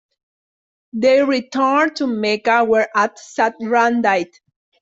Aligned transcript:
They 0.93 1.21
returned 1.23 1.97
to 1.97 2.07
Mecca, 2.07 2.63
where 2.63 2.89
As-Sakran 2.97 4.01
died. 4.01 4.31